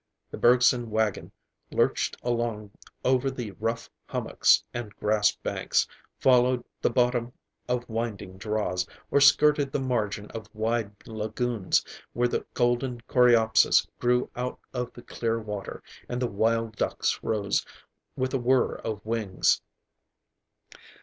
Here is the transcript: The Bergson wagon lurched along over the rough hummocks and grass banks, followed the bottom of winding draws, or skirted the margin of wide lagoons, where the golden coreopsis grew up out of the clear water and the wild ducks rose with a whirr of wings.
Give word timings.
The 0.31 0.37
Bergson 0.39 0.89
wagon 0.89 1.31
lurched 1.69 2.17
along 2.23 2.71
over 3.05 3.29
the 3.29 3.51
rough 3.59 3.87
hummocks 4.07 4.63
and 4.73 4.95
grass 4.95 5.35
banks, 5.35 5.85
followed 6.17 6.63
the 6.81 6.89
bottom 6.89 7.33
of 7.69 7.87
winding 7.87 8.39
draws, 8.39 8.87
or 9.11 9.21
skirted 9.21 9.71
the 9.71 9.79
margin 9.79 10.31
of 10.31 10.49
wide 10.55 10.89
lagoons, 11.05 11.85
where 12.13 12.27
the 12.27 12.47
golden 12.55 13.01
coreopsis 13.01 13.87
grew 13.99 14.23
up 14.35 14.35
out 14.35 14.59
of 14.87 14.91
the 14.93 15.03
clear 15.03 15.39
water 15.39 15.83
and 16.09 16.19
the 16.19 16.25
wild 16.25 16.75
ducks 16.77 17.19
rose 17.21 17.63
with 18.15 18.33
a 18.33 18.39
whirr 18.39 18.77
of 18.77 19.05
wings. 19.05 19.61